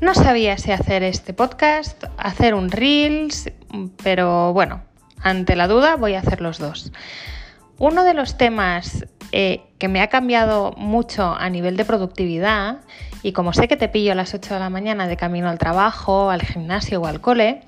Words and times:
No 0.00 0.14
sabía 0.14 0.56
si 0.56 0.72
hacer 0.72 1.02
este 1.02 1.34
podcast, 1.34 2.04
hacer 2.16 2.54
un 2.54 2.70
Reels, 2.70 3.52
pero 4.02 4.54
bueno, 4.54 4.82
ante 5.20 5.56
la 5.56 5.68
duda 5.68 5.96
voy 5.96 6.14
a 6.14 6.20
hacer 6.20 6.40
los 6.40 6.58
dos. 6.58 6.90
Uno 7.78 8.02
de 8.04 8.14
los 8.14 8.38
temas 8.38 9.04
eh, 9.32 9.60
que 9.78 9.88
me 9.88 10.00
ha 10.00 10.08
cambiado 10.08 10.72
mucho 10.78 11.34
a 11.34 11.50
nivel 11.50 11.76
de 11.76 11.84
productividad, 11.84 12.78
y 13.22 13.32
como 13.32 13.52
sé 13.52 13.68
que 13.68 13.76
te 13.76 13.88
pillo 13.88 14.12
a 14.12 14.14
las 14.14 14.32
8 14.32 14.54
de 14.54 14.60
la 14.60 14.70
mañana 14.70 15.06
de 15.06 15.18
camino 15.18 15.50
al 15.50 15.58
trabajo, 15.58 16.30
al 16.30 16.40
gimnasio 16.40 17.02
o 17.02 17.06
al 17.06 17.20
cole, 17.20 17.60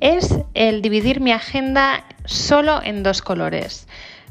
es 0.00 0.38
el 0.54 0.80
dividir 0.80 1.20
mi 1.20 1.32
agenda 1.32 2.04
solo 2.24 2.80
en 2.82 3.02
dos 3.02 3.20
colores. 3.20 3.88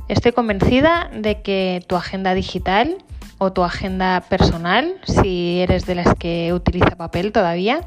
Estoy 0.07 0.31
convencida 0.31 1.11
de 1.13 1.43
que 1.43 1.83
tu 1.87 1.95
agenda 1.95 2.33
digital 2.33 2.97
o 3.37 3.51
tu 3.51 3.63
agenda 3.63 4.21
personal, 4.29 4.95
si 5.05 5.59
eres 5.61 5.85
de 5.85 5.95
las 5.95 6.15
que 6.15 6.53
utiliza 6.53 6.95
papel 6.95 7.31
todavía, 7.31 7.81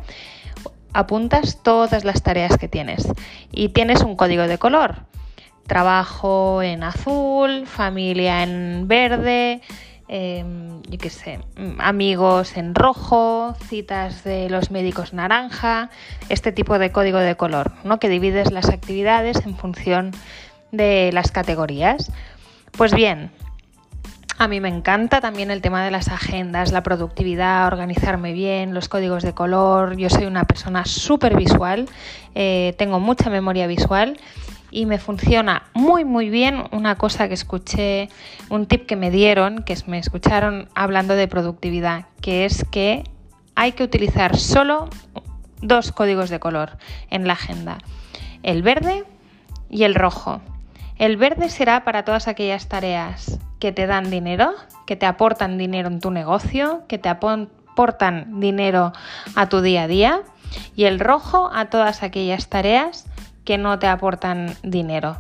apuntas 0.93 1.62
todas 1.62 2.05
las 2.05 2.23
tareas 2.23 2.57
que 2.59 2.69
tienes 2.69 3.07
y 3.52 3.71
tienes 3.71 4.02
un 4.02 4.16
código 4.16 4.47
de 4.47 4.59
color. 4.59 5.07
Trabajo 5.66 6.62
en 6.62 6.83
azul, 6.83 7.66
familia 7.66 8.43
en 8.43 8.88
verde, 8.88 9.61
em, 10.09 10.80
yo 10.83 10.98
qué 10.98 11.11
sé, 11.11 11.41
amigos 11.79 12.57
en 12.57 12.74
rojo, 12.74 13.55
citas 13.69 14.24
de 14.24 14.49
los 14.49 14.71
médicos 14.71 15.12
naranja, 15.12 15.91
este 16.30 16.52
tipo 16.52 16.79
de 16.79 16.91
código 16.91 17.19
de 17.19 17.37
color, 17.37 17.73
¿no? 17.85 17.99
que 17.99 18.09
divides 18.09 18.51
las 18.51 18.71
actividades 18.71 19.45
en 19.45 19.57
función 19.57 20.12
de 20.73 21.10
las 21.12 21.30
categorías. 21.30 22.10
Pues 22.73 22.95
bien, 22.95 23.30
a 24.38 24.47
mí 24.47 24.60
me 24.60 24.69
encanta 24.69 25.21
también 25.21 25.51
el 25.51 25.60
tema 25.60 25.85
de 25.85 25.90
las 25.90 26.09
agendas, 26.09 26.71
la 26.71 26.85
productividad, 26.85 27.66
organizarme 27.66 28.32
bien, 28.32 28.73
los 28.73 28.88
códigos 28.88 29.24
de 29.24 29.35
color. 29.35 29.96
Yo 29.96 30.09
soy 30.09 30.26
una 30.26 30.45
persona 30.45 30.85
súper 30.85 31.37
visual, 31.37 31.88
eh, 32.37 32.74
tengo 32.79 33.01
mucha 33.01 33.30
memoria 33.30 33.66
visual 33.66 34.16
y 34.71 34.87
me 34.87 34.99
funciona 34.99 35.65
muy 35.74 36.04
muy 36.04 36.30
bien 36.30 36.65
una 36.71 36.95
cosa 36.95 37.27
que 37.27 37.35
escuché, 37.35 38.10
un 38.49 38.66
tip 38.66 38.87
que 38.87 38.95
me 38.95 39.10
dieron, 39.10 39.65
que 39.65 39.77
me 39.87 39.99
escucharon 39.99 40.68
hablando 40.74 41.15
de 41.15 41.27
productividad, 41.27 42.07
que 42.21 42.45
es 42.45 42.65
que 42.71 43.02
hay 43.57 43.73
que 43.73 43.82
utilizar 43.82 44.37
solo 44.37 44.88
dos 45.62 45.90
códigos 45.90 46.30
de 46.30 46.38
color 46.38 46.79
en 47.10 47.27
la 47.27 47.32
agenda, 47.32 47.79
el 48.45 48.62
verde 48.62 49.02
y 49.68 49.82
el 49.82 49.96
rojo. 49.96 50.40
El 50.99 51.16
verde 51.16 51.49
será 51.49 51.85
para 51.85 52.04
todas 52.04 52.27
aquellas 52.27 52.68
tareas 52.68 53.38
que 53.60 53.71
te 53.73 53.87
dan 53.87 54.10
dinero, 54.10 54.52
que 54.85 54.96
te 54.96 55.07
aportan 55.07 55.57
dinero 55.57 55.88
en 55.88 56.01
tu 56.01 56.10
negocio, 56.10 56.82
que 56.88 56.99
te 56.99 57.09
aportan 57.09 58.40
dinero 58.40 58.93
a 59.37 59.49
tu 59.49 59.60
día 59.60 59.85
a 59.85 59.88
día. 59.88 60.23
Y 60.74 60.85
el 60.85 60.99
rojo 60.99 61.51
a 61.55 61.66
todas 61.66 62.02
aquellas 62.02 62.49
tareas 62.49 63.07
que 63.45 63.59
no 63.59 63.79
te 63.79 63.87
aportan 63.87 64.56
dinero. 64.62 65.16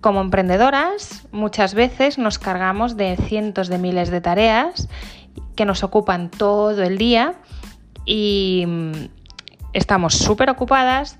Como 0.00 0.20
emprendedoras, 0.20 1.26
muchas 1.32 1.74
veces 1.74 2.18
nos 2.18 2.38
cargamos 2.38 2.96
de 2.96 3.16
cientos 3.16 3.68
de 3.68 3.78
miles 3.78 4.10
de 4.10 4.20
tareas 4.20 4.88
que 5.56 5.64
nos 5.64 5.82
ocupan 5.82 6.30
todo 6.30 6.82
el 6.82 6.96
día 6.96 7.34
y 8.04 8.64
mm, 8.66 8.92
estamos 9.72 10.14
súper 10.14 10.50
ocupadas 10.50 11.18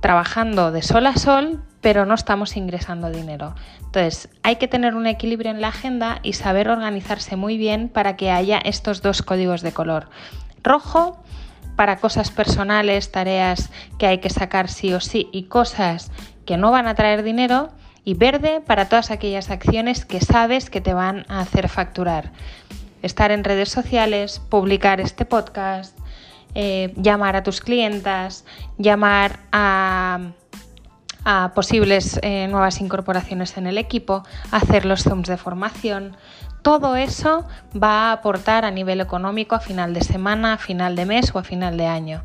trabajando 0.00 0.70
de 0.70 0.82
sol 0.82 1.06
a 1.06 1.16
sol, 1.16 1.62
pero 1.80 2.06
no 2.06 2.14
estamos 2.14 2.56
ingresando 2.56 3.10
dinero. 3.10 3.54
Entonces, 3.78 4.28
hay 4.42 4.56
que 4.56 4.68
tener 4.68 4.94
un 4.94 5.06
equilibrio 5.06 5.50
en 5.50 5.60
la 5.60 5.68
agenda 5.68 6.20
y 6.22 6.32
saber 6.32 6.68
organizarse 6.68 7.36
muy 7.36 7.56
bien 7.56 7.88
para 7.88 8.16
que 8.16 8.30
haya 8.30 8.58
estos 8.58 9.02
dos 9.02 9.22
códigos 9.22 9.62
de 9.62 9.72
color. 9.72 10.08
Rojo 10.62 11.22
para 11.76 11.98
cosas 11.98 12.30
personales, 12.30 13.12
tareas 13.12 13.70
que 13.98 14.06
hay 14.08 14.18
que 14.18 14.30
sacar 14.30 14.68
sí 14.68 14.92
o 14.92 15.00
sí 15.00 15.28
y 15.32 15.44
cosas 15.44 16.10
que 16.44 16.56
no 16.56 16.72
van 16.72 16.88
a 16.88 16.94
traer 16.94 17.22
dinero. 17.22 17.70
Y 18.04 18.14
verde 18.14 18.62
para 18.66 18.88
todas 18.88 19.10
aquellas 19.10 19.50
acciones 19.50 20.06
que 20.06 20.20
sabes 20.20 20.70
que 20.70 20.80
te 20.80 20.94
van 20.94 21.26
a 21.28 21.40
hacer 21.40 21.68
facturar. 21.68 22.32
Estar 23.02 23.30
en 23.32 23.44
redes 23.44 23.68
sociales, 23.68 24.40
publicar 24.48 24.98
este 24.98 25.26
podcast, 25.26 25.96
eh, 26.54 26.94
llamar 26.96 27.36
a 27.36 27.42
tus 27.42 27.60
clientas, 27.60 28.46
llamar 28.78 29.40
a, 29.52 30.30
posibles 31.54 32.18
eh, 32.22 32.46
nuevas 32.48 32.80
incorporaciones 32.80 33.56
en 33.56 33.66
el 33.66 33.78
equipo, 33.78 34.24
hacer 34.50 34.84
los 34.84 35.02
zooms 35.02 35.28
de 35.28 35.36
formación. 35.36 36.16
Todo 36.62 36.96
eso 36.96 37.46
va 37.80 38.10
a 38.10 38.12
aportar 38.12 38.64
a 38.64 38.70
nivel 38.70 39.00
económico 39.00 39.54
a 39.54 39.60
final 39.60 39.94
de 39.94 40.02
semana, 40.02 40.54
a 40.54 40.58
final 40.58 40.96
de 40.96 41.06
mes 41.06 41.34
o 41.34 41.38
a 41.38 41.44
final 41.44 41.76
de 41.76 41.86
año. 41.86 42.22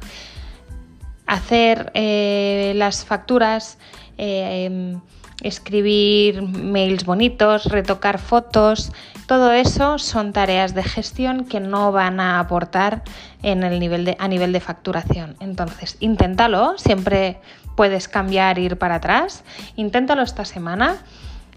Hacer 1.28 1.92
eh, 1.94 2.74
las 2.76 3.06
facturas, 3.06 3.78
em, 4.18 5.00
escribir 5.42 6.42
mails 6.42 7.06
bonitos, 7.06 7.66
retocar 7.66 8.20
fotos, 8.20 8.92
todo 9.28 9.52
eso 9.52 9.98
son 10.00 10.34
tareas 10.34 10.76
de 10.76 10.84
gestión 10.84 11.46
que 11.46 11.60
no 11.60 11.92
van 11.92 12.20
a 12.20 12.40
aportar 12.40 13.04
en 13.42 13.64
el 13.64 13.80
nivel 13.80 14.06
de, 14.06 14.18
a 14.20 14.28
nivel 14.28 14.52
de 14.54 14.60
facturación. 14.60 15.36
Entonces, 15.40 15.98
inténtalo, 16.00 16.78
siempre 16.78 17.40
puedes 17.76 18.08
cambiar 18.08 18.60
ir 18.60 18.78
para 18.78 18.96
atrás. 18.96 19.44
Inténtalo 19.76 20.22
esta 20.22 20.46
semana. 20.46 20.98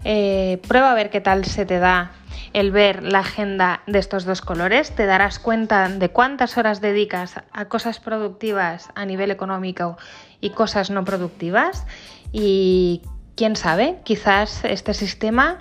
Eh, 0.03 0.61
prueba 0.67 0.91
a 0.91 0.95
ver 0.95 1.09
qué 1.09 1.21
tal 1.21 1.45
se 1.45 1.65
te 1.65 1.79
da 1.79 2.11
el 2.53 2.71
ver 2.71 3.03
la 3.03 3.19
agenda 3.19 3.81
de 3.87 3.99
estos 3.99 4.25
dos 4.25 4.41
colores. 4.41 4.91
Te 4.91 5.05
darás 5.05 5.39
cuenta 5.39 5.89
de 5.89 6.09
cuántas 6.09 6.57
horas 6.57 6.81
dedicas 6.81 7.35
a 7.51 7.65
cosas 7.65 7.99
productivas 7.99 8.89
a 8.95 9.05
nivel 9.05 9.31
económico 9.31 9.97
y 10.41 10.51
cosas 10.51 10.89
no 10.89 11.05
productivas. 11.05 11.85
Y 12.31 13.01
quién 13.35 13.55
sabe, 13.55 13.99
quizás 14.03 14.63
este 14.63 14.93
sistema 14.93 15.59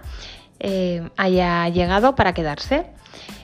eh, 0.58 1.08
haya 1.16 1.68
llegado 1.68 2.14
para 2.14 2.32
quedarse. 2.34 2.86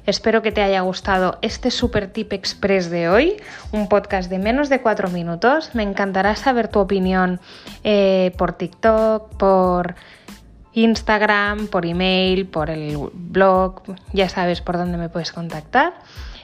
Espero 0.04 0.42
que 0.42 0.50
te 0.50 0.62
haya 0.62 0.80
gustado 0.80 1.38
este 1.42 1.70
super 1.70 2.12
tip 2.12 2.32
express 2.32 2.90
de 2.90 3.08
hoy, 3.08 3.36
un 3.70 3.88
podcast 3.88 4.28
de 4.28 4.38
menos 4.38 4.68
de 4.68 4.80
cuatro 4.80 5.08
minutos. 5.10 5.74
Me 5.74 5.84
encantará 5.84 6.34
saber 6.34 6.66
tu 6.68 6.80
opinión 6.80 7.40
eh, 7.84 8.32
por 8.36 8.54
TikTok, 8.54 9.36
por 9.36 9.94
Instagram, 10.74 11.66
por 11.68 11.86
email, 11.86 12.46
por 12.46 12.70
el 12.70 12.98
blog, 13.12 13.82
ya 14.12 14.28
sabes 14.28 14.60
por 14.60 14.76
dónde 14.76 14.98
me 14.98 15.08
puedes 15.08 15.32
contactar. 15.32 15.94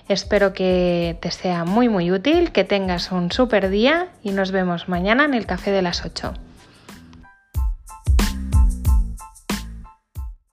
Espero 0.08 0.52
que 0.52 1.18
te 1.20 1.30
sea 1.30 1.64
muy 1.64 1.88
muy 1.88 2.10
útil, 2.10 2.52
que 2.52 2.64
tengas 2.64 3.12
un 3.12 3.30
super 3.30 3.68
día 3.68 4.08
y 4.22 4.30
nos 4.30 4.52
vemos 4.52 4.88
mañana 4.88 5.24
en 5.24 5.34
el 5.34 5.46
café 5.46 5.70
de 5.70 5.82
las 5.82 6.04
8. 6.04 6.47